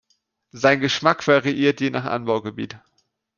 [0.49, 2.79] Sein Geschmack variiert je nach Anbaugebiet.